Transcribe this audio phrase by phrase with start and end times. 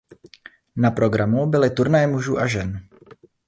[0.75, 2.87] Na programu byly turnaje mužů a žen.